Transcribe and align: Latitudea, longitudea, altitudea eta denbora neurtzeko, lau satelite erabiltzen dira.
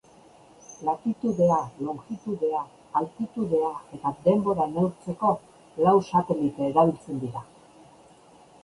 Latitudea, 0.87 1.59
longitudea, 1.89 2.61
altitudea 3.01 3.69
eta 3.99 4.15
denbora 4.27 4.69
neurtzeko, 4.75 5.33
lau 5.87 5.95
satelite 6.11 6.69
erabiltzen 6.73 7.25
dira. 7.27 7.47